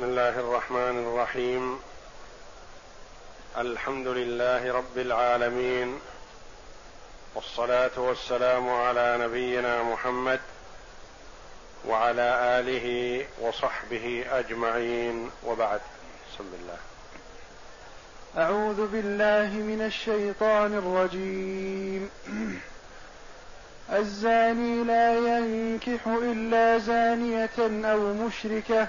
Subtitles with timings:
[0.00, 1.78] بسم الله الرحمن الرحيم.
[3.58, 6.00] الحمد لله رب العالمين.
[7.34, 10.40] والصلاة والسلام على نبينا محمد
[11.88, 15.30] وعلى آله وصحبه أجمعين.
[15.46, 15.80] وبعد
[16.32, 16.78] بسم الله.
[18.38, 22.10] أعوذ بالله من الشيطان الرجيم.
[23.92, 28.88] الزاني لا ينكح إلا زانية أو مشركة.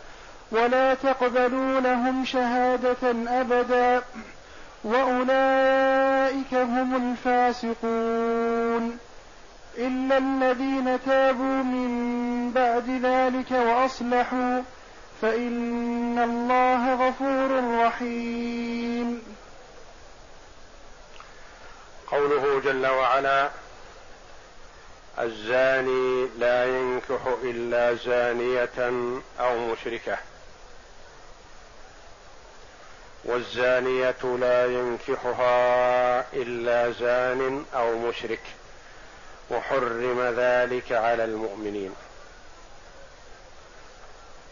[0.51, 4.01] ولا تقبلوا لهم شهادة أبدا
[4.83, 8.97] وأولئك هم الفاسقون.
[9.77, 14.61] إلا الذين تابوا من بعد ذلك وأصلحوا
[15.21, 19.21] فإن الله غفور رحيم.
[22.11, 23.49] قوله جل وعلا
[25.19, 30.17] الزاني لا ينكح إلا زانية أو مشركة.
[33.23, 38.41] والزانية لا ينكحها إلا زان أو مشرك
[39.49, 41.95] وحرم ذلك على المؤمنين.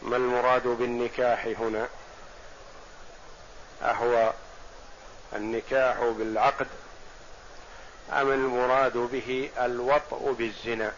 [0.02, 1.88] ما المراد بالنكاح هنا؟
[3.82, 4.34] أهو
[5.36, 6.68] النكاح بالعقد
[8.12, 10.92] أم المراد به الوطء بالزنا؟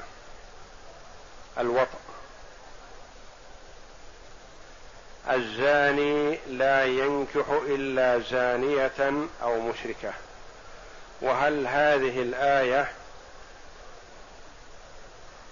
[1.57, 1.99] الوطء.
[5.29, 10.13] الزاني لا ينكح إلا زانية أو مشركة.
[11.21, 12.91] وهل هذه الآية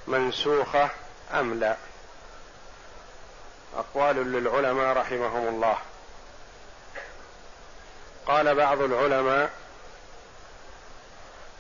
[0.08, 0.90] منسوخة
[1.34, 1.76] أم لا؟
[3.78, 5.78] أقوال للعلماء رحمهم الله.
[8.26, 9.50] قال بعض العلماء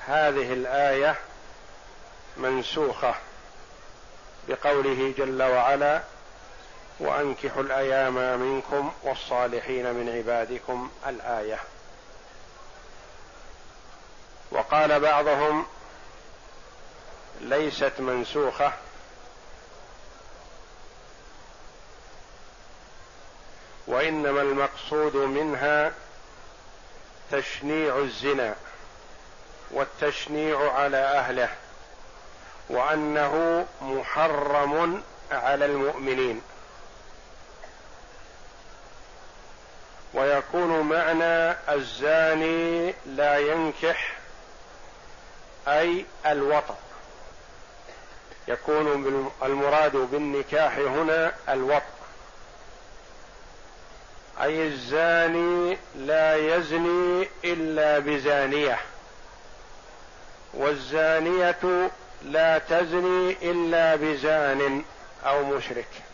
[0.07, 1.15] هذه الآية
[2.37, 3.15] منسوخة
[4.47, 6.01] بقوله جل وعلا
[6.99, 11.59] وأنكحوا الأيام منكم والصالحين من عبادكم الآية.
[14.51, 15.65] وقال بعضهم
[17.41, 18.73] ليست منسوخة.
[23.87, 25.93] وإنما المقصود منها
[27.31, 28.55] تشنيع الزنا
[29.71, 31.49] والتشنيع على أهله
[32.69, 36.41] وأنه محرم على المؤمنين.
[40.13, 44.17] ويكون معنى الزاني لا ينكح
[45.67, 46.77] أي الوطأ.
[48.47, 51.99] يكون المراد بالنكاح هنا الوطأ.
[54.41, 58.79] أي الزاني لا يزني إلا بزانية.
[60.53, 61.89] والزانية
[62.21, 64.83] لا تزني إلا بزان
[65.25, 66.08] أو مشرك.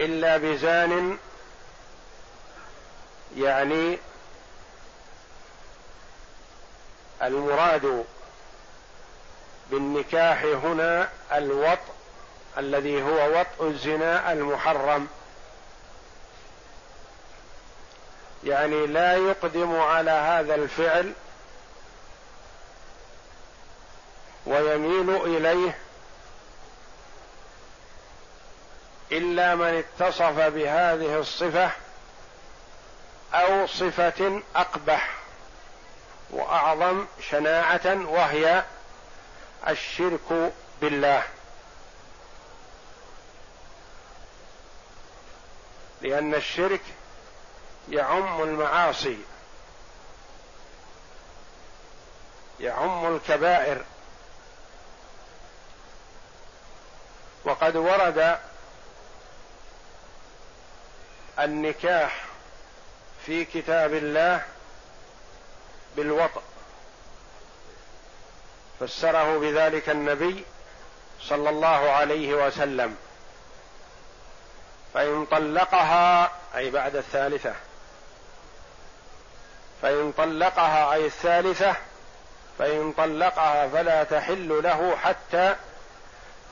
[0.00, 1.18] إلا بزان
[3.36, 3.98] يعني
[7.22, 8.04] المراد
[9.70, 11.92] بالنكاح هنا الوطء
[12.58, 15.08] الذي هو وطء الزنا المحرم.
[18.44, 21.12] يعني لا يقدم على هذا الفعل
[24.46, 25.78] ويميل إليه
[29.12, 31.70] إلا من اتصف بهذه الصفة
[33.34, 35.14] أو صفة أقبح
[36.30, 38.64] وأعظم شناعة وهي
[39.68, 41.22] الشرك بالله.
[46.00, 46.80] لأن الشرك
[47.88, 49.18] يعم المعاصي
[52.60, 53.84] يعم الكبائر.
[57.44, 58.38] وقد ورد
[61.40, 62.24] النكاح
[63.26, 64.42] في كتاب الله
[65.96, 66.42] بالوطء
[68.80, 70.44] فسره بذلك النبي
[71.22, 72.96] صلى الله عليه وسلم.
[74.94, 77.54] فإن طلقها أي بعد الثالثة.
[79.82, 81.76] فإن طلقها أي الثالثة
[82.58, 85.56] فإن طلقها فلا تحل له حتى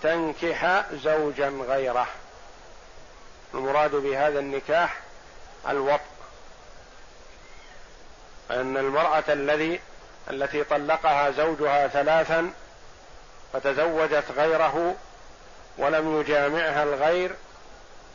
[0.02, 2.06] تنكح زوجا غيره.
[3.54, 5.00] المراد بهذا النكاح
[5.68, 6.00] الوط
[8.50, 9.80] أن المرأة الذي
[10.30, 12.50] التي طلقها زوجها ثلاثا
[13.52, 14.94] فتزوجت غيره
[15.78, 17.30] ولم يجامعها الغير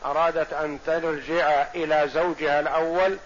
[0.04, 3.18] أرادت أن ترجع إلى زوجها الأول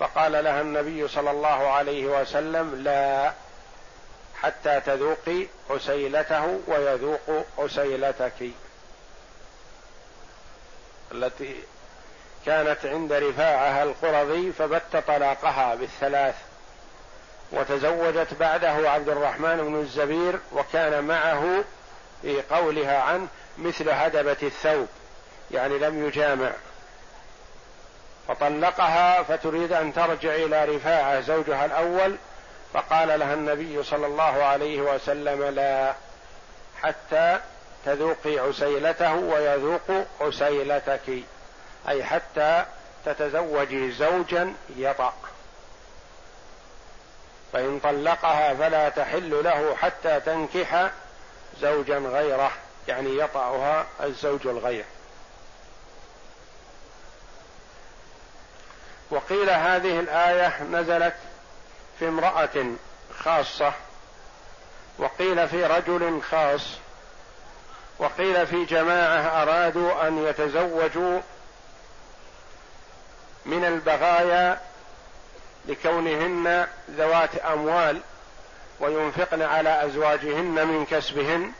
[0.00, 3.32] فقال لها النبي صلى الله عليه وسلم لا
[4.42, 8.50] حتى تذوقي عسيلته ويذوق عسيلتك
[11.12, 11.56] التي
[12.46, 16.34] كانت عند رفاعه القرظي فبت طلاقها بالثلاث
[17.52, 21.64] وتزوجت بعده عبد الرحمن بن الزبير وكان معه
[22.22, 23.28] في قولها عنه
[23.58, 24.88] مثل هدبة الثوب
[25.50, 26.50] يعني لم يجامع.
[28.28, 32.16] فطلقها فتريد أن ترجع إلى رفاعة زوجها الأول
[32.74, 35.94] فقال لها النبي صلى الله عليه وسلم لا
[36.82, 37.40] حتى
[37.84, 41.22] تذوقي عسيلته ويذوق عسيلتك
[41.88, 42.64] أي حتى
[43.04, 45.14] تتزوجي زوجا يطأ
[47.52, 50.90] فإن طلقها فلا تحل له حتى تنكح
[51.60, 52.52] زوجا غيره
[52.88, 54.84] يعني يطأها الزوج الغير.
[59.10, 61.14] وقيل هذه الآية نزلت
[61.98, 62.66] في امرأة
[63.18, 63.72] خاصة
[64.98, 66.62] وقيل في رجل خاص
[68.00, 71.20] وقيل في جماعة أرادوا أن يتزوجوا
[73.46, 74.60] من البغايا
[75.68, 78.00] لكونهن ذوات أموال
[78.80, 81.52] وينفقن على أزواجهن من كسبهن.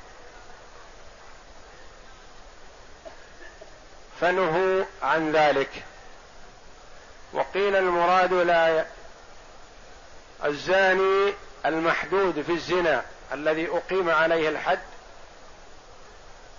[4.21, 5.71] فنهوا عن ذلك.
[7.33, 8.85] وقيل المراد لا
[10.45, 11.33] الزاني
[11.67, 14.81] المحدود في الزنا الذي أقيم عليه الحد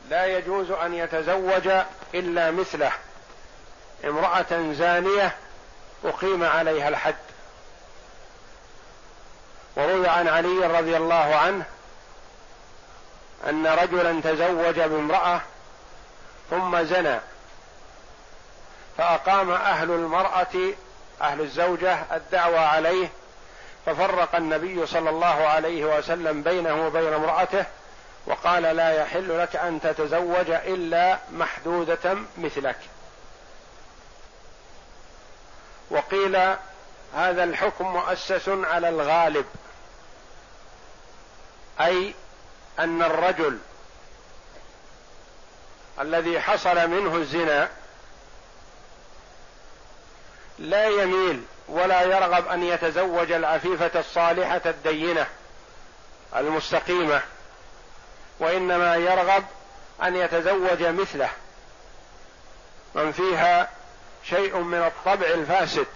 [0.10, 1.70] لا يجوز أن يتزوج
[2.14, 2.92] إلا مثله.
[4.06, 5.36] امرأة زانية
[6.06, 7.16] أقيم عليها الحد.
[9.76, 11.66] وروي عن علي رضي الله عنه
[13.50, 15.42] أن رجلا تزوج بامرأة
[16.50, 17.20] ثم زنى
[18.98, 20.74] فأقام أهل المرأة
[21.22, 23.08] أهل الزوجة الدعوى عليه
[23.86, 27.66] ففرق النبي صلى الله عليه وسلم بينه وبين امرأته
[28.26, 32.78] وقال لا يحل لك أن تتزوج إلا محدودة مثلك.
[35.90, 36.56] وقيل
[37.16, 39.46] هذا الحكم مؤسس على الغالب
[41.82, 42.14] أي
[42.80, 43.60] أن الرجل
[46.02, 47.70] الذي حصل منه الزنا
[50.60, 55.28] لا يميل ولا يرغب أن يتزوج العفيفة الصالحة الدينة
[56.36, 57.22] المستقيمة.
[58.42, 59.44] وإنما يرغب
[60.04, 61.30] أن يتزوج مثله
[62.96, 63.70] من فيها
[64.24, 65.88] شيء من الطبع الفاسد.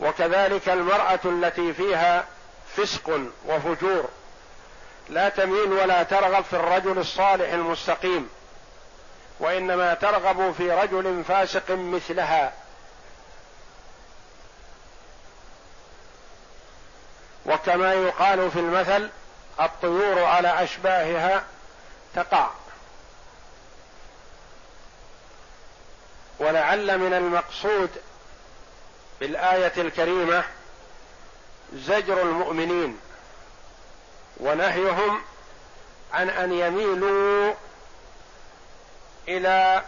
[0.00, 2.24] وكذلك المرأة التي فيها
[2.76, 4.08] فسق وفجور
[5.08, 8.28] لا تميل ولا ترغب في الرجل الصالح المستقيم
[9.40, 12.52] وإنما ترغب في رجل فاسق مثلها.
[17.46, 19.10] وكما يقال في المثل
[19.60, 21.44] الطيور على أشباهها
[22.14, 22.50] تقع.
[26.38, 27.90] ولعل من المقصود
[29.20, 30.44] بالآية الكريمة
[31.74, 32.98] زجر المؤمنين
[34.36, 35.22] ونهيهم
[36.12, 37.54] عن أن يميلوا
[39.28, 39.82] إلى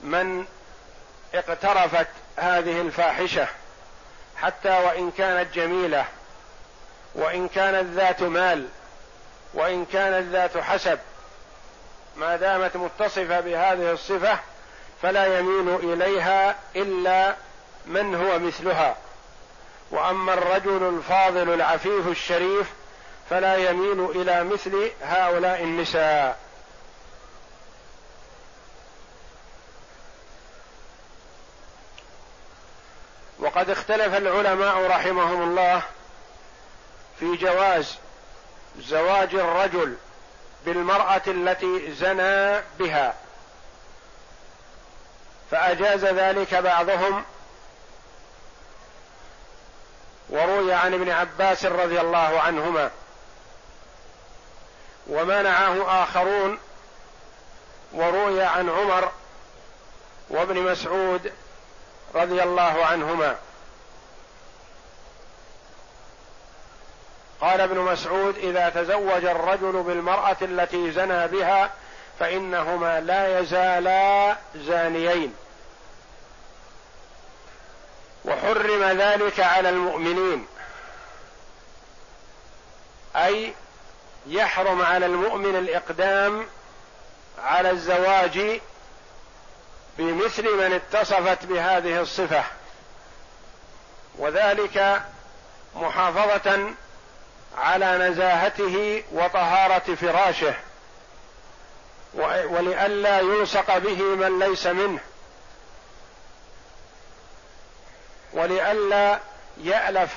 [0.00, 0.46] من
[1.34, 3.48] اقترفت هذه الفاحشة
[4.36, 6.06] حتى وإن كانت جميلة.
[7.14, 8.68] وإن كانت ذات مال
[9.54, 10.98] وإن كانت ذات حسب
[12.16, 14.38] ما دامت متصفة بهذه الصفة
[15.02, 17.36] فلا يميل إليها إلا
[17.86, 18.96] من هو مثلها.
[19.90, 22.72] وأما الرجل الفاضل العفيف الشريف
[23.30, 26.38] فلا يميل إلى مثل هؤلاء النساء.
[33.38, 35.82] وقد اختلف العلماء رحمهم الله
[37.22, 37.96] في جواز
[38.78, 39.96] زواج الرجل
[40.64, 43.14] بالمرأة التي زنى بها.
[45.50, 47.24] فأجاز ذلك بعضهم.
[50.30, 52.90] وروي عن ابن عباس رضي الله عنهما.
[55.06, 56.58] ومنعه آخرون.
[57.92, 59.12] وروي عن عمر
[60.30, 61.32] وابن مسعود
[62.14, 63.36] رضي الله عنهما.
[67.42, 71.70] قال ابن مسعود إذا تزوج الرجل بالمرأة التي زنى بها
[72.18, 75.34] فإنهما لا يزالا زانيين.
[78.24, 80.46] وحرم ذلك على المؤمنين.
[83.16, 83.54] أي
[84.26, 86.46] يحرم على المؤمن الإقدام
[87.38, 88.60] على الزواج
[89.98, 92.44] بمثل من اتصفت بهذه الصفة.
[94.18, 95.02] وذلك
[95.74, 96.74] محافظة
[97.58, 100.54] على نزاهته وطهارة فراشه
[102.44, 105.00] ولئلا يلصق به من ليس منه
[108.32, 109.18] ولئلا
[109.58, 110.14] يألف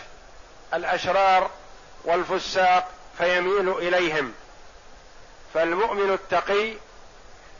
[0.73, 1.49] الأشرار
[2.05, 4.33] والفساق فيميل إليهم.
[5.53, 6.73] فالمؤمن التقي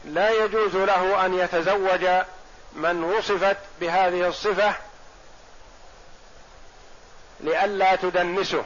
[0.04, 2.06] لا يجوز له أن يتزوج
[2.72, 4.74] من وصفت بهذه الصفة
[7.40, 8.64] لئلا تدنسه.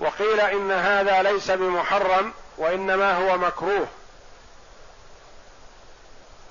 [0.00, 3.86] وقيل إن هذا ليس بمحرم وإنما هو مكروه.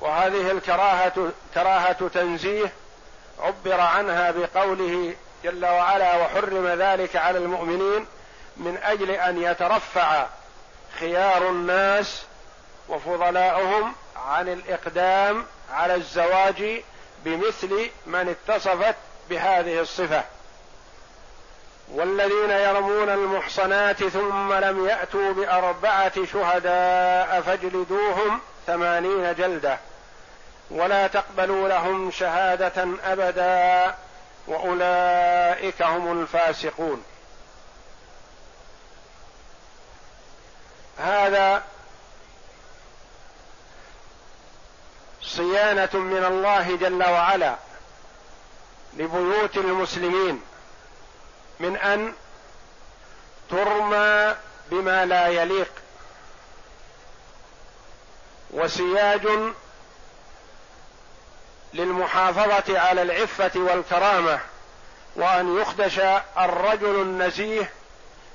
[0.02, 2.72] وهذه الكراهة كراهة تنزيه
[3.40, 8.06] عبر عنها بقوله جل وعلا وحرم ذلك على المؤمنين
[8.58, 10.28] من أجل أن يترفع
[11.00, 12.24] خيار الناس
[12.90, 16.84] وفضلاؤهم عن الإقدام على الزواج
[17.26, 18.96] بمثل من اتصفت
[19.30, 20.24] بهذه الصفة
[21.88, 29.78] والذين يرمون المحصنات ثم لم يأتوا بأربعة شهداء فاجلدوهم ثمانين جلدة
[30.72, 33.96] ولا تقبلوا لهم شهادة أبدا
[34.48, 37.04] وأولئك هم الفاسقون.
[40.98, 41.64] هذا
[45.22, 47.56] صيانة من الله جل وعلا
[48.98, 50.42] لبيوت المسلمين.
[51.60, 52.14] من أن
[53.50, 54.36] ترمى
[54.72, 55.72] بما لا يليق.
[58.52, 59.28] وسياج
[61.74, 64.40] للمحافظة على العفة والكرامة
[65.16, 66.00] وأن يخدش
[66.38, 67.72] الرجل النزيه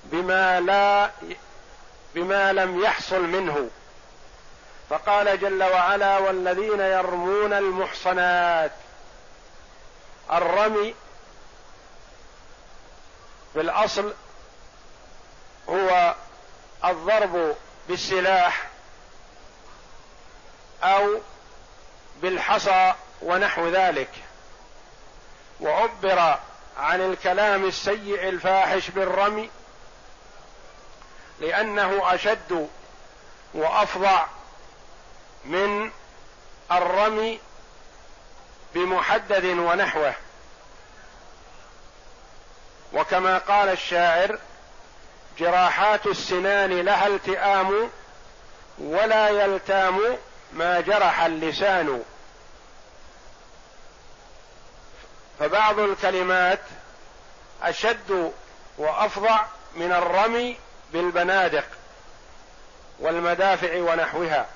[0.05, 1.11] بما لا
[2.15, 3.71] بما لم يحصل منه.
[4.91, 8.73] فقال جل وعلا والذين يرمون المحصنات
[10.33, 10.95] الرمي
[13.53, 14.15] في الأصل
[15.69, 16.15] هو
[16.85, 17.57] الضرب
[17.89, 18.67] بالسلاح
[20.83, 21.21] أو
[22.23, 24.11] بالحصى ونحو ذلك
[25.61, 26.39] وعبر
[26.79, 29.51] عن الكلام السيء الفاحش بالرمي
[31.41, 32.69] لأنه أشد
[33.55, 34.27] وأفظع
[35.45, 35.91] من
[36.73, 37.41] الرمي
[38.75, 40.15] بمحدد ونحوه.
[42.93, 44.39] وكما قال الشاعر
[45.39, 47.91] جراحات السنان لها التئام
[48.79, 50.01] ولا يلتام
[50.53, 52.03] ما جرح اللسان.
[55.41, 56.61] فبعض الكلمات
[57.63, 58.33] أشد
[58.79, 60.57] وأفظع من الرمي
[60.93, 61.65] بالبنادق
[62.99, 64.47] والمدافع ونحوها.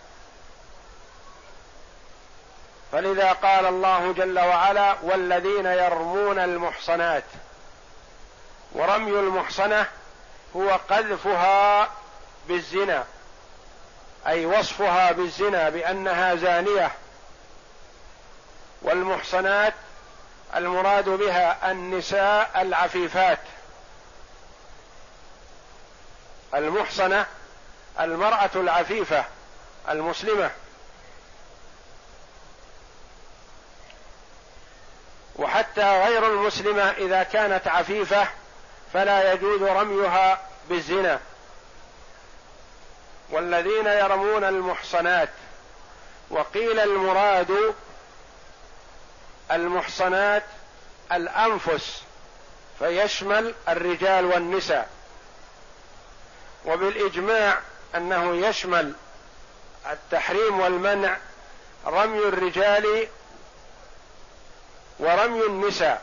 [2.92, 7.24] فلذا قال الله جل وعلا والذين يرمون المحصنات
[8.75, 9.87] ورمي المحصنة
[10.57, 11.91] هو قذفها
[12.49, 13.05] بالزنا
[14.26, 16.93] أي وصفها بالزنا بأنها زانية.
[18.83, 19.75] والمحصنات
[20.57, 23.38] المراد بها النساء العفيفات.
[26.55, 27.26] المحصنة
[28.00, 29.25] المرأة العفيفة
[29.88, 30.50] المسلمة.
[35.37, 38.29] وحتى غير المسلمة إذا كانت عفيفة
[38.92, 41.20] فلا يجوز رميها بالزنا.
[43.30, 45.28] والذين يرمون المحصنات
[46.30, 47.75] وقيل المراد
[49.50, 50.42] المحصنات
[51.12, 52.02] الأنفس
[52.78, 54.88] فيشمل الرجال والنساء.
[56.66, 57.61] وبالإجماع
[57.94, 58.92] أنه يشمل
[59.90, 61.16] التحريم والمنع
[61.87, 63.08] رمي الرجال
[64.99, 66.02] ورمي النساء.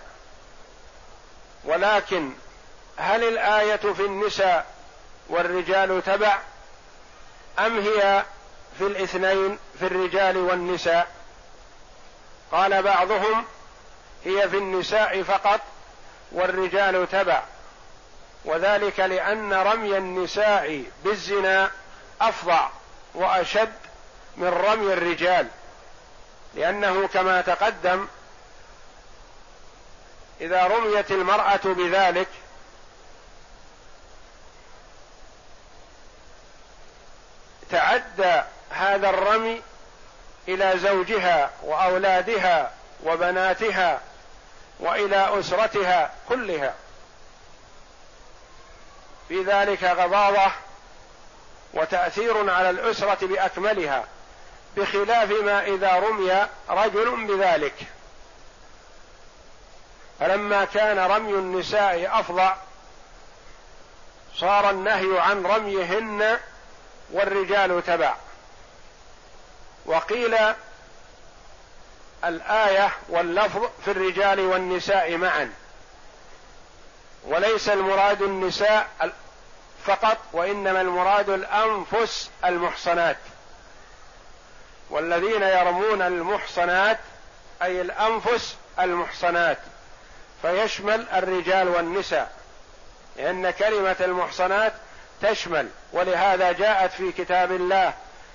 [1.65, 2.33] ولكن
[2.99, 4.65] هل الآية في النساء
[5.29, 6.39] والرجال تبع
[7.59, 8.23] أم هي
[8.77, 11.07] في الاثنين في الرجال والنساء؟
[12.51, 13.45] قال بعضهم
[14.25, 15.61] هي في النساء فقط
[16.31, 17.43] والرجال تبع
[18.45, 21.71] وذلك لأن رمي النساء بالزنا
[22.21, 22.69] افظع
[23.13, 23.73] وأشد
[24.37, 25.47] من رمي الرجال
[26.55, 28.07] لأنه كما تقدم
[30.41, 32.27] إذا رميت المرأة بذلك
[37.71, 39.61] تعدى هذا الرمي
[40.47, 42.71] إلى زوجها وأولادها
[43.03, 44.01] وبناتها
[44.79, 46.73] وإلى أسرتها كلها.
[49.27, 50.51] في ذلك غضاضة
[51.73, 54.05] وتأثير على الأسرة بأكملها
[54.77, 57.73] بخلاف ما إذا رمي رجل بذلك.
[60.19, 62.55] فلما كان رمي النساء افظع
[64.35, 66.39] صار النهي عن رميهن
[67.11, 68.15] والرجال تبع.
[69.85, 70.37] وقيل
[72.25, 75.53] الآية واللفظ في الرجال والنساء معا.
[77.23, 78.87] وليس المراد النساء
[79.85, 83.17] فقط وإنما المراد الأنفس المحصنات.
[84.89, 86.99] والذين يرمون المحصنات
[87.61, 89.57] أي الأنفس المحصنات.
[90.41, 92.31] فيشمل الرجال والنساء.
[93.17, 94.73] لأن كلمة المحصنات
[95.21, 95.69] تشمل.
[95.93, 97.93] ولهذا جاءت في كتاب الله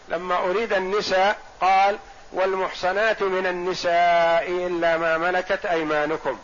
[0.09, 1.99] لما أريد النساء قال
[2.33, 6.38] والمحصنات من النساء إلا ما ملكت أيمانكم.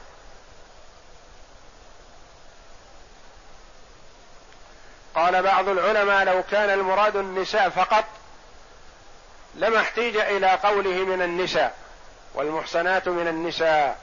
[5.14, 8.04] قال بعض العلماء لو كان المراد النساء فقط
[9.54, 11.74] لما احتيج إلى قوله من النساء
[12.34, 13.98] والمحصنات من النساء.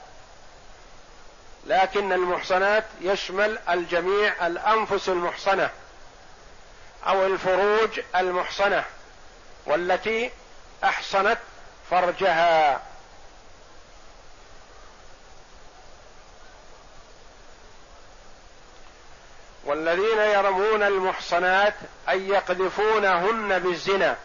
[1.66, 5.70] لكن المحصنات يشمل الجميع الأنفس المحصنة.
[7.08, 8.84] أو الفروج المحصنة
[9.66, 10.30] والتي
[10.84, 11.38] أحصنت
[11.90, 12.82] فرجها.
[19.64, 21.74] والذين يرمون المحصنات
[22.08, 24.16] أن يقذفونهن بالزنا.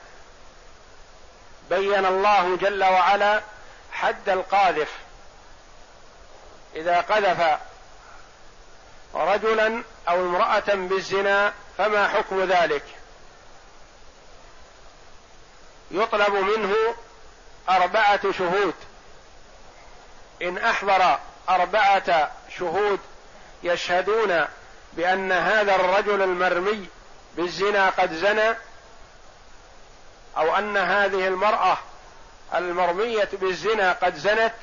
[1.70, 3.42] بين الله جل وعلا
[3.92, 4.92] حد القاذف.
[6.76, 7.60] إذا قذف
[9.14, 12.84] رجلا أو امرأة بالزنا فما حكم ذلك؟
[15.92, 16.76] يطلب منه
[17.70, 18.74] أربعة شهود.
[20.42, 23.00] إن أحضر أربعة شهود
[23.64, 24.46] يشهدون
[24.94, 26.88] بأن هذا الرجل المرمي
[27.38, 28.56] بالزنا قد زنى
[30.38, 31.78] أو أن هذه المرأة
[32.56, 34.54] المرمية بالزنا قد زنت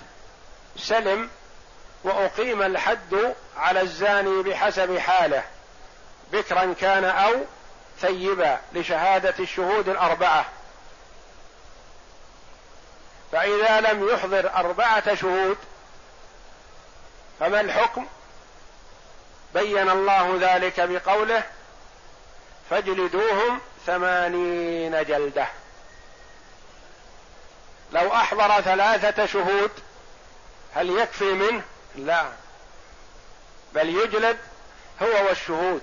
[0.76, 1.30] سلم
[2.04, 5.42] وأقيم الحد على الزاني بحسب حاله
[6.32, 7.32] بكرا كان أو
[8.00, 10.44] ثيبا لشهادة الشهود الأربعة.
[13.32, 15.56] فإذا لم يحضر أربعة شهود
[17.40, 18.06] فما الحكم؟
[19.54, 21.42] بين الله ذلك بقوله
[22.70, 25.46] فاجلدوهم ثمانين جلدة.
[27.92, 29.70] لو أحضر ثلاثة شهود
[30.74, 31.62] هل يكفي منه؟
[31.96, 32.32] لا.
[33.72, 34.38] بل يجلد
[35.02, 35.82] هو والشهود.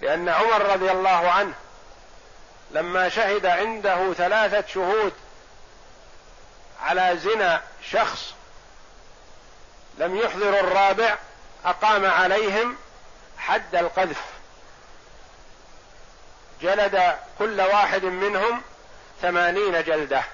[0.00, 1.54] لأن عمر رضي الله عنه
[2.70, 5.12] لما شهد عنده ثلاثة شهود
[6.80, 8.34] على زنا شخص
[9.98, 11.18] لم يحضر الرابع
[11.64, 12.76] أقام عليهم
[13.38, 14.22] حد القذف.
[16.62, 18.62] جلد كل واحد منهم
[19.22, 20.24] ثمانين جلدة.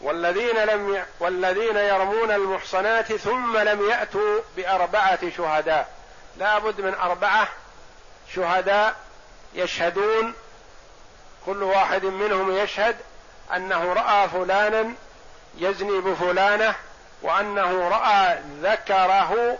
[0.00, 1.04] والذين لم.
[1.20, 5.88] والذين يرمون المحصنات ثم لم يأتوا بأربعة شهداء.
[6.36, 7.48] لا بد من أربعة
[8.34, 8.96] شهداء
[9.54, 10.34] يشهدون.
[11.46, 12.96] كل واحد منهم يشهد
[13.56, 14.94] أنه رأى فلانا
[15.58, 16.74] يزني بفلانة
[17.22, 19.58] وأنه رأى ذكره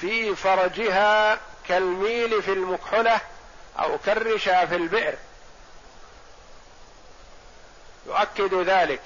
[0.00, 3.20] في فرجها كالميل في المكحله
[3.78, 5.14] أو كالرشا في البئر.
[8.06, 9.00] يؤكد ذلك.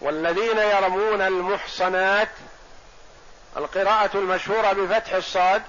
[0.00, 2.28] والذين يرمون المحصنات
[3.56, 5.62] القراءة المشهورة بفتح الصاد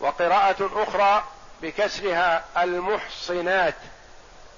[0.00, 1.24] وقراءة أخرى
[1.62, 3.74] بكسرها المحصنات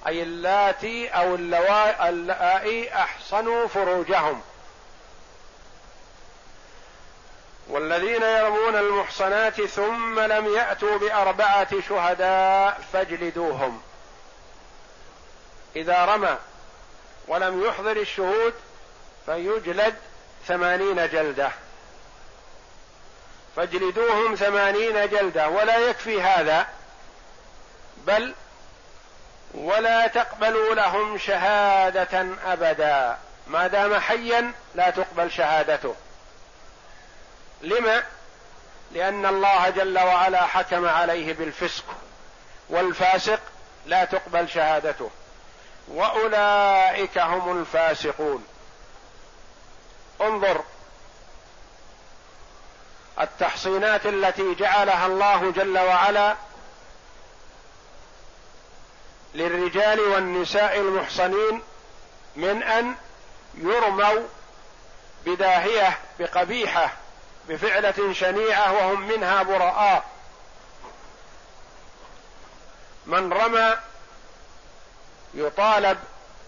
[0.07, 4.41] أي اللاتي أو اللائي أحصنوا فروجهم.
[7.67, 13.81] والذين يرمون المحصنات ثم لم يأتوا بأربعة شهداء فاجلدوهم.
[15.75, 16.37] إذا رمى
[17.27, 18.53] ولم يحضر الشهود
[19.25, 19.95] فيجلد
[20.47, 21.51] ثمانين جلدة.
[23.55, 25.49] فاجلدوهم ثمانين جلدة.
[25.49, 26.67] ولا يكفي هذا
[27.97, 28.33] بل
[29.53, 33.17] ولا تقبلوا لهم شهادة أبدا.
[33.47, 35.95] ما دام حيا لا تقبل شهادته.
[37.61, 38.03] لما؟
[38.91, 41.85] لأن الله جل وعلا حكم عليه بالفسق
[42.69, 43.39] والفاسق
[43.85, 45.11] لا تقبل شهادته.
[45.87, 48.47] وأولئك هم الفاسقون.
[50.21, 50.63] انظر.
[53.21, 56.35] التحصينات التي جعلها الله جل وعلا
[59.33, 61.61] للرجال والنساء المحصنين
[62.35, 62.95] من أن
[63.55, 64.27] يرموا
[65.25, 66.93] بداهية بقبيحة
[67.49, 70.05] بفعلة شنيعة وهم منها براء.
[73.05, 73.77] من رمى
[75.33, 75.97] يطالب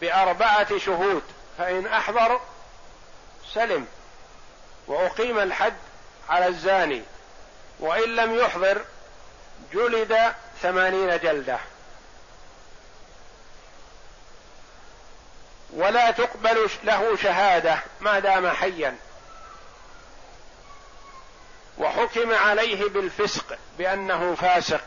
[0.02, 1.24] بأربعة شهود
[1.58, 2.42] فإن أحضر
[3.54, 3.88] سلم
[4.88, 5.74] وأقيم الحد
[6.30, 7.04] على الزاني
[7.80, 8.86] وإن لم يحضر
[9.74, 11.60] جلد ثمانين جلدة.
[15.74, 18.98] ولا تقبل له شهادة ما دام حيا.
[21.78, 24.82] وحكم عليه بالفسق بأنه فاسق.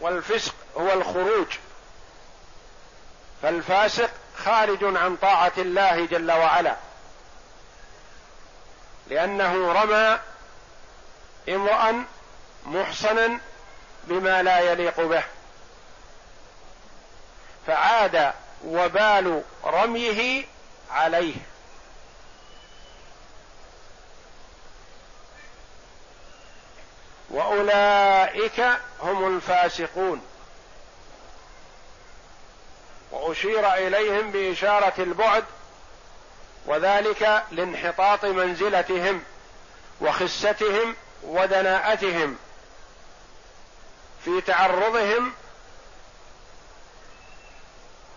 [0.00, 1.46] والفسق هو الخروج.
[3.42, 6.76] فالفاسق خارج عن طاعة الله جل وعلا.
[9.06, 10.18] لأنه رمى
[11.48, 12.04] امرأ
[12.66, 13.40] محصنا
[14.04, 15.24] بما لا يليق به.
[17.66, 18.32] فعاد
[18.64, 20.44] وبال رميه
[20.90, 21.34] عليه.
[27.30, 28.60] وأولئك
[29.00, 30.31] هم الفاسقون.
[33.12, 35.44] وأشير إليهم بإشارة البعد
[36.66, 39.22] وذلك لانحطاط منزلتهم
[40.00, 42.36] وخستهم ودناءتهم
[44.24, 45.32] في تعرضهم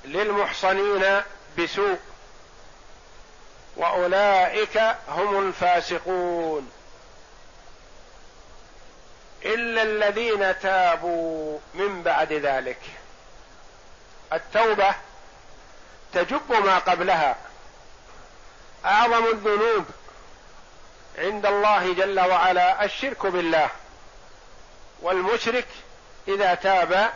[0.06, 1.22] للمحصنين
[1.58, 2.00] بسوء
[3.78, 6.72] وأولئك هم الفاسقون
[9.46, 12.80] إلا الذين تابوا من بعد ذلك
[14.36, 14.96] التوبة
[16.14, 17.36] تجب ما قبلها.
[18.86, 19.86] أعظم الذنوب
[21.18, 23.70] عند الله جل وعلا الشرك بالله
[25.02, 25.68] والمشرك
[26.28, 27.10] إذا تاب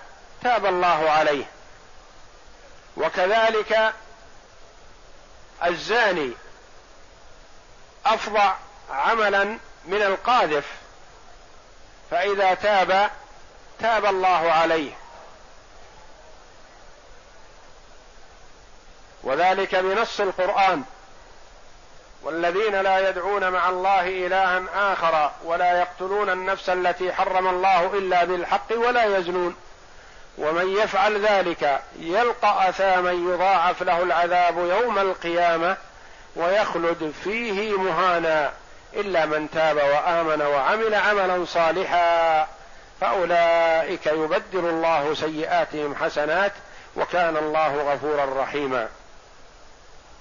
[0.44, 1.46] تاب الله عليه.
[2.98, 3.94] وكذلك
[5.66, 6.32] الزاني
[8.06, 8.56] افظع
[8.92, 9.44] عملا
[9.86, 10.66] من القاذف
[12.12, 13.10] فإذا تاب
[13.80, 14.92] تاب الله عليه.
[19.24, 20.84] وذلك بنص القرآن.
[22.24, 24.62] والذين لا يدعون مع الله إلها
[24.94, 29.56] آخر ولا يقتلون النفس التي حرم الله إلا بالحق ولا يزنون.
[30.38, 35.78] ومن يفعل ذلك يلقى أثاما يضاعف له العذاب يوم القيامة
[36.36, 38.52] ويخلد فيه مهانا
[38.94, 42.48] إلا من تاب وآمن وعمل عملا صالحا.
[43.02, 46.52] فأولئك يبدل الله سيئاتهم حسنات
[46.96, 48.88] وكان الله غفورا رحيما.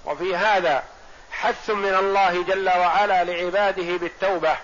[0.09, 0.83] وفي هذا
[1.31, 4.55] حث من الله جل وعلا لعباده بالتوبة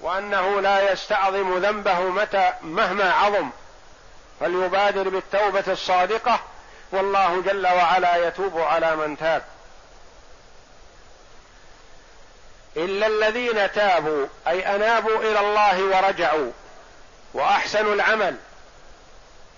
[0.00, 3.50] وأنه لا يستعظم ذنبه متى مهما عظم
[4.40, 6.40] فليبادر بالتوبة الصادقة
[6.92, 9.42] والله جل وعلا يتوب على من تاب.
[12.76, 16.50] إلا الذين تابوا أي أنابوا إلى الله ورجعوا
[17.34, 18.36] وأحسنوا العمل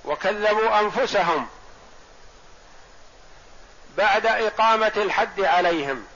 [0.04, 1.48] وكذبوا أنفسهم
[3.96, 6.06] بعد إقامة الحد عليهم.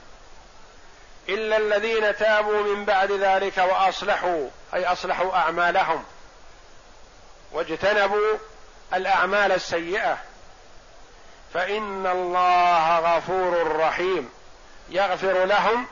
[1.29, 6.05] إلا الذين تابوا من بعد ذلك وأصلحوا أي أصلحوا أعمالهم.
[7.53, 8.37] واجتنبوا
[8.95, 10.19] الأعمال السيئة.
[11.55, 14.31] فإن الله غفور رحيم.
[14.89, 15.87] يغفر لهم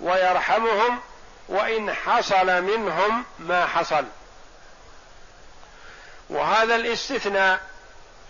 [0.00, 1.00] ويرحمهم
[1.48, 4.04] وإن حصل منهم ما حصل.
[6.30, 7.69] وهذا الاستثناء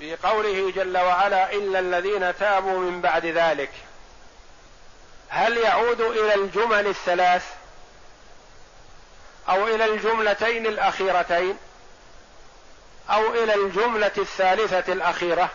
[0.00, 3.70] في قوله جل وعلا الا الذين تابوا من بعد ذلك
[5.28, 7.44] هل يعود إلى الجمل الثلاث
[9.48, 11.58] أو إلى الجملتين الأخيرتين
[13.10, 15.50] أو إلى الجملة الثالثة الأخيرة؟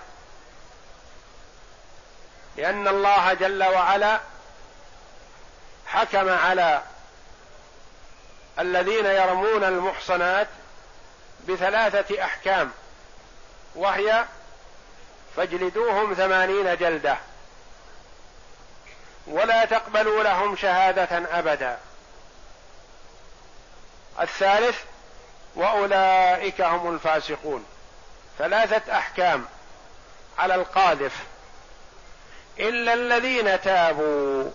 [2.58, 4.20] لأن الله جل وعلا
[5.88, 6.82] حكم على
[8.60, 10.48] الذين يرمون المحصنات
[11.48, 12.72] بثلاثة أحكام.
[13.76, 14.26] وهي
[15.36, 17.18] فاجلدوهم ثمانين جلدة
[19.28, 21.80] ولا تقبلوا لهم شهادة أبدا.
[24.20, 24.82] الثالث
[25.56, 27.66] وأولئك هم الفاسقون.
[28.38, 29.46] ثلاثة أحكام
[30.38, 31.24] على القاذف.
[32.60, 34.52] إلا الذين تابوا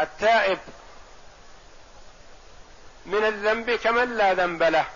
[0.00, 0.58] التائب
[3.06, 4.86] من الذنب كمن لا ذنب له.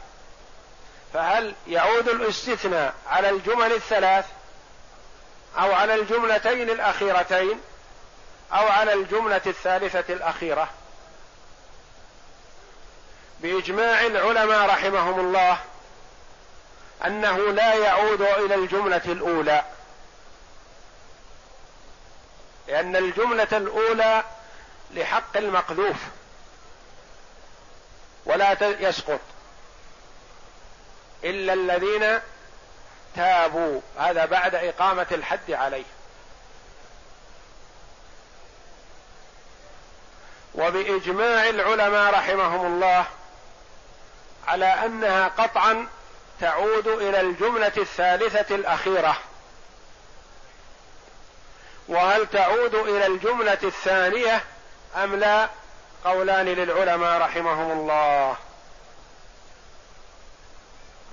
[1.15, 4.25] فهل يعود الاستثناء على الجمل الثلاث
[5.59, 7.61] أو على الجملتين الأخيرتين
[8.53, 10.69] أو على الجملة الثالثة الأخيرة؟
[13.41, 15.59] بإجماع العلماء رحمهم الله
[17.07, 19.65] أنه لا يعود إلى الجملة الأولى.
[22.69, 24.23] لأن الجملة الأولى
[24.91, 25.97] لحق المقذوف
[28.27, 29.21] ولا يسقط.
[31.25, 32.21] إلا الذين
[33.17, 33.81] تابوا.
[33.99, 35.85] هذا بعد إقامة الحد عليه.
[40.55, 43.05] وبإجماع العلماء رحمهم الله
[44.49, 45.87] على أنها قطعا
[46.41, 49.17] تعود إلى الجملة الثالثة الأخيرة.
[51.89, 54.45] وهل تعود إلى الجملة الثانية
[54.97, 55.49] أم لا؟
[56.05, 58.37] قولان للعلماء رحمهم الله.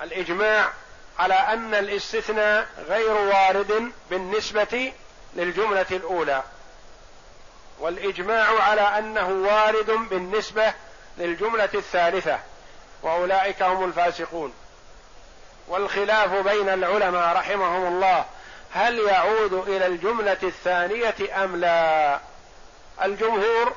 [0.01, 0.71] الإجماع
[1.19, 4.93] على أن الاستثناء غير وارد بالنسبة
[5.35, 6.43] للجملة الأولى.
[7.79, 10.73] والإجماع على أنه وارد بالنسبة
[11.17, 12.39] للجملة الثالثة
[13.03, 14.53] وأولئك هم الفاسقون.
[15.67, 18.25] والخلاف بين العلماء رحمهم الله
[18.73, 22.19] هل يعود إلى الجملة الثانية أم لا؟
[23.03, 23.73] الجمهور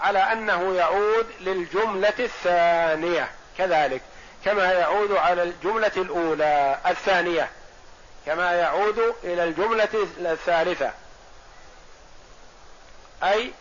[0.00, 4.02] على أنه يعود للجملة الثانية كذلك.
[4.44, 7.50] كما يعود على الجملة الأولى الثانية.
[8.26, 10.92] كما يعود إلى الجملة الثالثة.
[13.22, 13.52] أي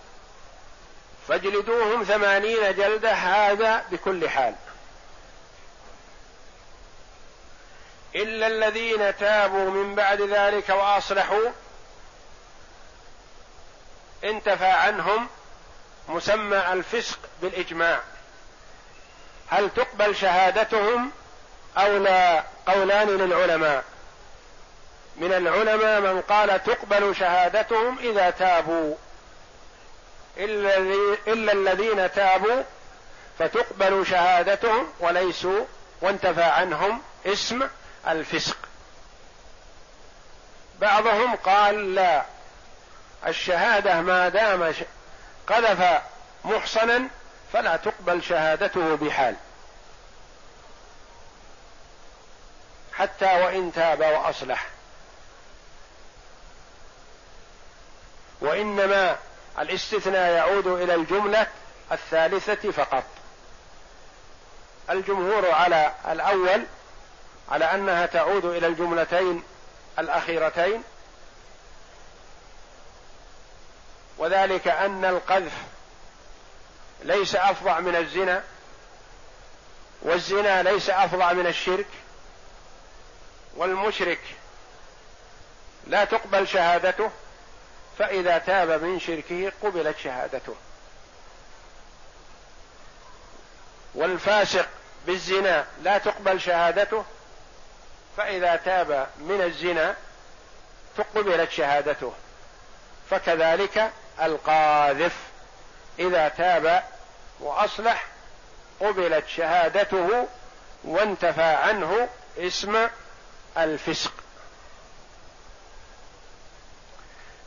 [1.28, 4.56] فاجلدوهم ثمانين جلدة هذا بكل حال.
[8.16, 11.50] إلا الذين تابوا من بعد ذلك وأصلحوا
[14.24, 15.28] انتفى عنهم
[16.08, 18.00] مسمى الفسق بالإجماع.
[19.52, 21.12] هل تقبل شهادتهم
[21.78, 23.84] أو لا؟ قولان للعلماء.
[25.18, 28.96] من العلماء من قال تقبل شهادتهم إذا تابوا.
[31.28, 32.64] إلا الذين تابوا
[33.40, 35.66] فتقبل شهادتهم وليسوا
[36.02, 37.68] وانتفى عنهم اسم
[38.08, 38.58] الفسق.
[40.80, 42.24] بعضهم قال لا
[43.28, 44.74] الشهادة ما دام
[45.48, 46.02] قذف
[46.46, 47.08] محصنا
[47.54, 49.36] فلا تقبل شهادته بحال.
[52.94, 54.68] حتى وإن تاب وأصلح.
[58.42, 59.18] وإنما
[59.60, 61.48] الاستثناء يعود إلى الجملة
[61.92, 63.04] الثالثة فقط.
[64.90, 66.66] الجمهور على الأول
[67.52, 69.44] على أنها تعود إلى الجملتين
[70.00, 70.84] الأخيرتين.
[74.18, 75.54] وذلك أن القذف
[77.04, 78.44] ليس أفظع من الزنا
[80.02, 81.88] والزنا ليس أفظع من الشرك
[83.56, 84.20] والمشرك
[85.88, 87.12] لا تقبل شهادته
[88.00, 90.56] فإذا تاب من شركه قبلت شهادته.
[93.96, 94.68] والفاسق
[95.08, 97.06] بالزنا لا تقبل شهادته
[98.18, 99.96] فإذا تاب من الزنا
[100.98, 102.14] فقبلت شهادته.
[103.10, 105.31] فكذلك القاذف.
[106.00, 106.84] إذا تاب
[107.40, 108.06] وأصلح
[108.80, 110.28] قبلت شهادته
[110.84, 112.88] وانتفى عنه اسم
[113.58, 114.12] الفسق.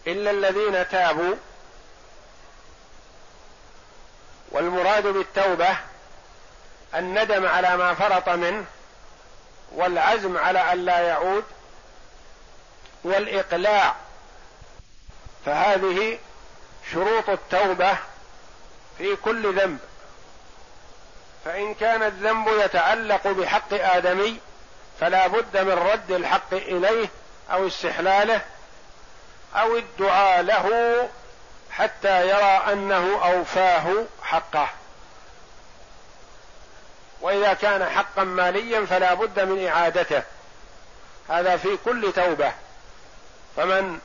[0.07, 1.35] إلا الذين تابوا
[4.51, 5.77] والمراد بالتوبة
[6.95, 8.65] الندم على ما فرط منه
[9.73, 11.45] والعزم على أن لا يعود
[13.05, 13.95] والإقلاع.
[15.47, 16.19] فهذه
[16.93, 17.97] شروط التوبة
[18.99, 19.79] في كل ذنب.
[21.45, 24.39] فإن كان الذنب يتعلق بحق آدمي
[25.01, 27.09] فلا بد من رد الحق إليه
[27.53, 28.41] أو استحلاله
[29.57, 31.09] أو الدعاء له
[31.71, 34.69] حتى يرى أنه أوفاه حقه.
[37.21, 40.23] وإذا كان حقا ماليا فلا بد من إعادته.
[41.29, 42.53] هذا في كل توبة.
[43.57, 44.01] فمن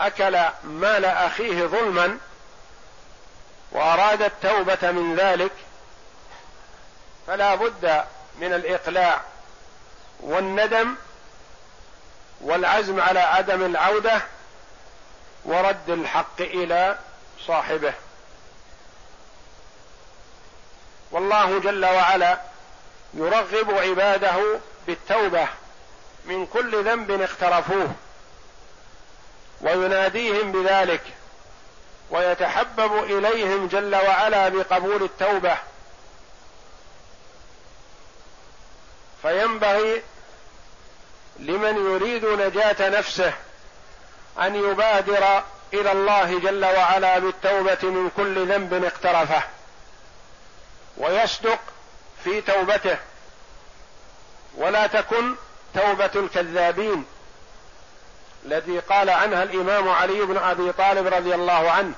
[0.00, 2.18] أكل مال أخيه ظلما
[3.72, 5.52] وأراد التوبة من ذلك
[7.26, 8.04] فلا بد
[8.38, 9.20] من الإقلاع
[10.20, 10.94] والندم
[12.40, 14.20] والعزم على عدم العودة
[15.44, 16.98] ورد الحق إلى
[17.46, 17.92] صاحبه.
[21.10, 22.40] والله جل وعلا
[23.14, 25.48] يرغب عباده بالتوبة
[26.24, 27.94] من كل ذنب اقترفوه
[29.60, 31.02] ويناديهم بذلك
[32.10, 35.56] ويتحبب إليهم جل وعلا بقبول التوبة.
[39.22, 40.02] فينبغي
[41.38, 43.32] لمن يريد نجاة نفسه
[44.40, 45.42] أن يبادر
[45.74, 49.42] إلى الله جل وعلا بالتوبة من كل ذنب اقترفه
[50.96, 51.58] ويصدق
[52.24, 52.96] في توبته.
[54.54, 55.34] ولا تكن
[55.74, 57.06] توبة الكذابين.
[58.44, 61.94] التي قال عنها الإمام علي بن أبي طالب رضي الله عنه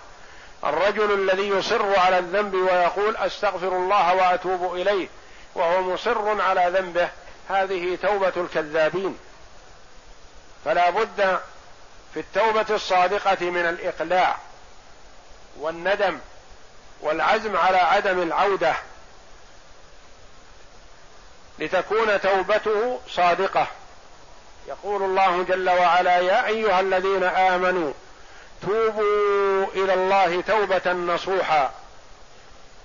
[0.64, 5.08] الرجل الذي يصر على الذنب ويقول أستغفر الله وأتوب إليه
[5.54, 7.08] وهو مصر على ذنبه
[7.48, 9.18] هذه توبة الكذابين.
[10.64, 11.40] فلا بد
[12.14, 14.36] في التوبة الصادقة من الإقلاع
[15.60, 16.18] والندم
[17.00, 18.74] والعزم على عدم العودة
[21.58, 23.66] لتكون توبته صادقة.
[24.68, 27.92] يقول الله جل وعلا يا أيها الذين آمنوا
[28.62, 31.70] توبوا إلى الله توبة نصوحا.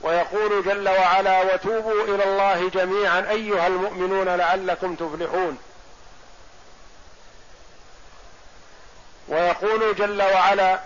[0.01, 5.57] ويقول جل وعلا وتوبوا إلى الله جميعا أيها المؤمنون لعلكم تفلحون.
[9.27, 10.79] ويقول جل وعلا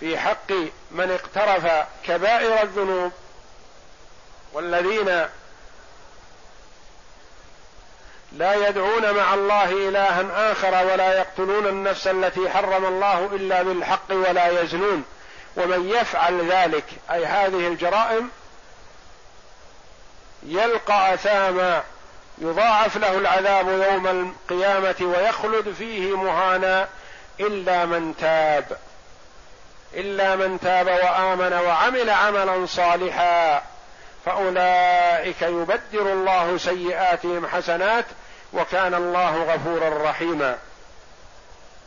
[0.00, 0.52] في حق
[0.90, 3.12] من اقترف كبائر الذنوب
[4.52, 5.26] والذين
[8.38, 14.62] لا يدعون مع الله إلها آخر ولا يقتلون النفس التي حرم الله إلا بالحق ولا
[14.62, 15.04] يزنون.
[15.56, 18.30] ومن يفعل ذلك أي هذه الجرائم
[20.42, 21.82] يلقى أثاما
[22.38, 26.88] يضاعف له العذاب يوم القيامة ويخلد فيه مهانا
[27.40, 28.64] إلا من تاب
[29.94, 33.62] إلا من تاب وآمن وعمل عملا صالحا.
[34.26, 38.04] فأولئك يبدل الله سيئاتهم حسنات
[38.54, 40.58] وكان الله غفورا رحيما.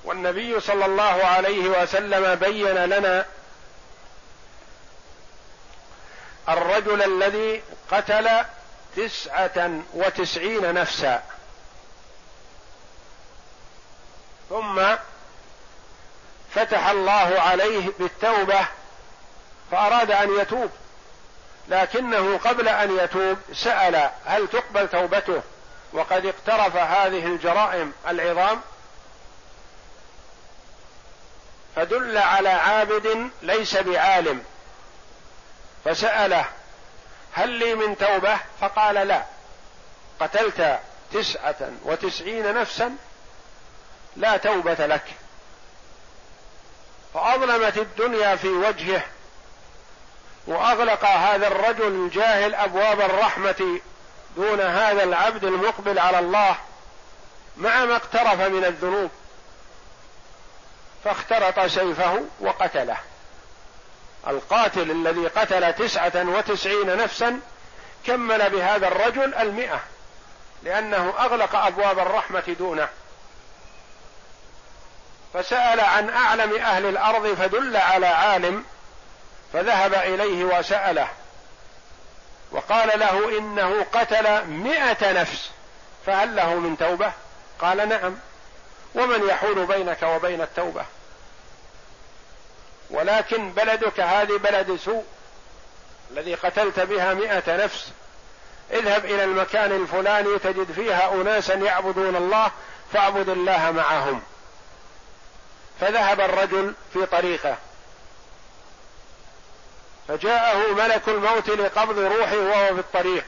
[0.03, 3.25] والنبي صلى الله عليه وسلم بين لنا
[6.49, 8.29] الرجل الذي قتل
[8.95, 11.23] تسعة وتسعين نفسا.
[14.49, 14.81] ثم
[16.55, 18.67] فتح الله عليه بالتوبة
[19.71, 20.69] فأراد أن يتوب
[21.67, 25.41] لكنه قبل أن يتوب سأل هل تقبل توبته؟
[25.93, 28.61] وقد اقترف هذه الجرائم العظام
[31.75, 34.43] فدل على عابد ليس بعالم
[35.85, 36.45] فسأله
[37.33, 39.23] هل لي من توبة؟ فقال لا.
[40.19, 40.79] قتلت
[41.13, 42.95] تسعة وتسعين نفسا
[44.15, 45.05] لا توبة لك.
[47.13, 49.03] فأظلمت الدنيا في وجهه
[50.47, 53.79] وأغلق هذا الرجل الجاهل أبواب الرحمة
[54.37, 56.55] دون هذا العبد المقبل على الله
[57.57, 59.09] مع ما اقترف من الذنوب.
[61.03, 62.97] فاخترط سيفه وقتله.
[64.27, 67.39] القاتل الذي قتل تسعة وتسعين نفسا
[68.05, 69.79] كمل بهذا الرجل المئة
[70.63, 72.87] لأنه أغلق أبواب الرحمة دونه.
[75.33, 78.63] فسأل عن أعلم أهل الأرض فدل على عالم
[79.53, 81.07] فذهب إليه وسأله.
[82.51, 85.49] وقال له إنه قتل مئة نفس
[86.05, 87.11] فهل له من توبة؟
[87.59, 88.15] قال نعم.
[88.95, 90.85] ومن يحول بينك وبين التوبة؟
[92.89, 95.05] ولكن بلدك هذه بلد سوء
[96.11, 97.91] الذي قتلت بها مئة نفس.
[98.71, 102.51] اذهب إلى المكان الفلاني تجد فيها أناسا يعبدون الله
[102.93, 104.21] فاعبد الله معهم.
[105.81, 107.57] فذهب الرجل في طريقه.
[110.07, 113.25] فجاءه ملك الموت لقبض روحه وهو في الطريق.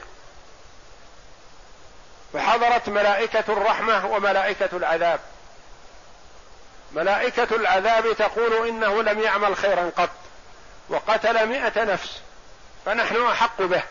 [2.32, 5.20] فحضرت ملائكة الرحمة وملائكة العذاب.
[6.92, 10.10] ملائكة العذاب تقول إنه لم يعمل خيرا قط
[10.88, 12.20] وقتل مئة نفس
[12.86, 13.82] فنحن أحق به.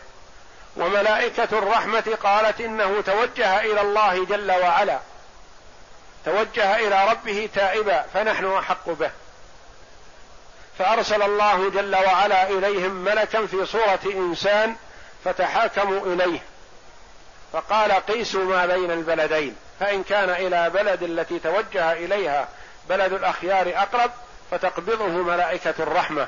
[0.76, 4.98] وملائكة الرحمة قالت إنه توجه إلى الله جل وعلا
[6.24, 9.10] توجه إلى ربه تائبا فنحن أحق به.
[10.80, 14.76] فأرسل الله جل وعلا إليهم ملكا في صورة إنسان
[15.24, 16.40] فتحاكموا إليه.
[17.52, 22.48] فقال قيسوا ما بين البلدين فإن كان إلى بلد التي توجه إليها
[22.88, 24.10] بلد الأخيار أقرب
[24.50, 26.26] فتقبضه ملائكة الرحمة.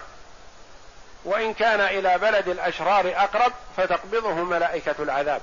[1.25, 5.43] وإن كان إلى بلد الأشرار أقرب فتقبضه ملائكة العذاب.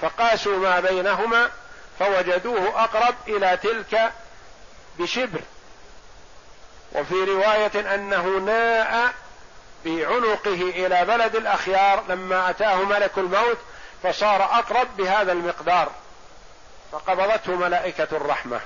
[0.00, 1.50] فقاسوا ما بينهما
[1.98, 4.12] فوجدوه أقرب إلى تلك
[4.98, 5.40] بشبر
[6.94, 9.14] وفي رواية أنه ناء
[9.84, 13.58] بعنقه إلى بلد الأخيار لما أتاه ملك الموت
[14.02, 15.88] فصار أقرب بهذا المقدار
[16.92, 18.60] فقبضته ملائكة الرحمة.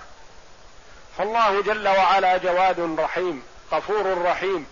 [1.18, 4.66] فالله جل وعلا جواد رحيم غفور رحيم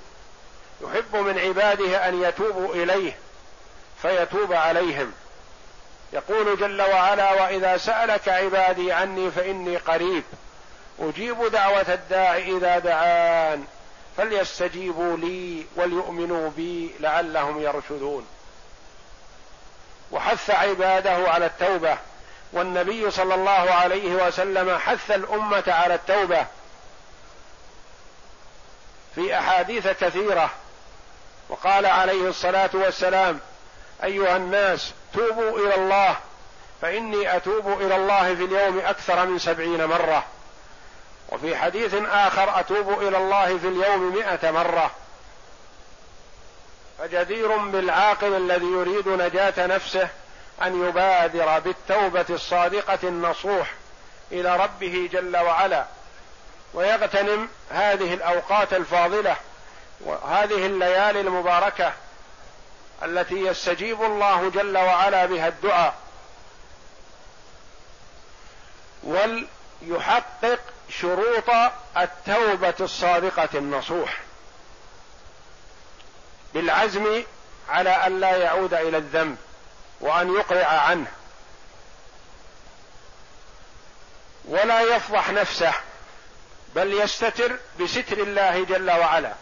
[0.81, 3.17] يحب من عباده أن يتوبوا إليه
[4.03, 5.13] فيتوب عليهم.
[6.13, 10.25] يقول جل وعلا وإذا سألك عبادي عني فإني قريب.
[11.01, 13.65] أجيب دعوة الداع إذا دعان
[14.17, 18.27] فليستجيبوا لي وليؤمنوا بي لعلهم يرشدون.
[20.13, 21.99] وحث عباده على التوبة
[22.53, 26.47] والنبي صلى الله عليه وسلم حث الأمة على التوبة.
[29.15, 30.51] في أحاديث كثيرة
[31.49, 33.41] وقال عليه الصلاة والسلام
[34.05, 36.17] أيها الناس توبوا إلى الله
[36.83, 40.25] فإني أتوب إلى الله في اليوم أكثر من سبعين مرة.
[41.35, 44.91] وفي حديث آخر أتوب إلى الله في اليوم مئة مرة.
[46.99, 50.09] فجدير بالعاقل الذي يريد نجاة نفسه
[50.63, 53.73] أن يبادر بالتوبة الصادقة النصوح
[54.33, 55.85] إلى ربه جل وعلا.
[56.75, 59.37] ويغتنم هذه الأوقات الفاضلة
[60.01, 61.93] وهذه الليالي المباركة
[63.03, 65.95] التي يستجيب الله جل وعلا بها الدعاء.
[69.91, 71.51] وليحقق شروط
[71.97, 74.21] التوبة الصادقة النصوح.
[76.55, 77.23] بالعزم
[77.69, 79.37] على أن لا يعود إلى الذنب
[80.01, 81.07] وأن يقلع عنه.
[84.45, 85.73] ولا يفضح نفسه
[86.75, 89.33] بل يستتر بستر الله جل وعلا.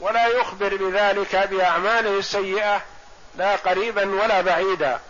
[0.00, 2.82] ولا يخبر بذلك بأعماله السيئة
[3.36, 5.00] لا قريبا ولا بعيدا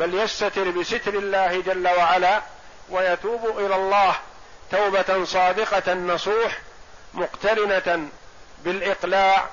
[0.00, 2.42] بل يستتر بستر الله جل وعلا
[2.90, 4.16] ويتوب إلى الله
[4.70, 6.58] توبة صادقة نصوح
[7.14, 8.08] مقترنة
[8.64, 9.46] بالإقلاع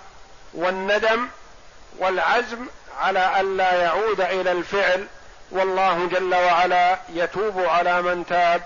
[0.53, 1.27] والندم
[1.99, 2.67] والعزم
[2.99, 5.07] على الا يعود إلى الفعل
[5.51, 8.61] والله جل وعلا يتوب على من تاب.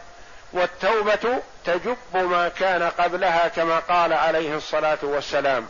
[0.53, 5.67] والتوبة تجب ما كان قبلها كما قال عليه الصلاة والسلام.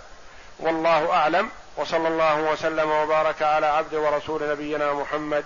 [0.60, 5.46] والله أعلم وصلى الله وسلم وبارك على عبد ورسول نبينا محمد